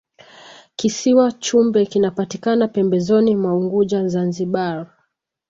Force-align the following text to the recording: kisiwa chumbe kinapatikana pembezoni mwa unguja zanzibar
kisiwa 0.75 1.31
chumbe 1.31 1.85
kinapatikana 1.85 2.67
pembezoni 2.67 3.35
mwa 3.35 3.57
unguja 3.57 4.07
zanzibar 4.07 4.87